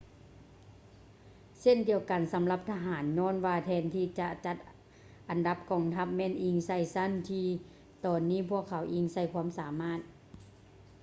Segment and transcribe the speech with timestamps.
[1.59, 4.57] ເຊັ່ນດຽວກັນສຳລັບທະຫານ ຍ້ອນວ່າແທນທີ່ຈະຈັດ
[5.29, 7.45] ອັນດັບກອງທັບ ແມ່ນອີງໃສ່ຊັ້ນ ທີ່
[8.05, 9.99] ຕອນນີ້ພວກເຂົາອີງໃສ່ຄວາມສາມາດ